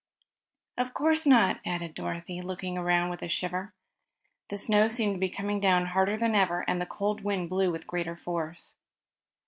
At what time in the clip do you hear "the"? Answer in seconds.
4.49-4.57, 6.81-6.87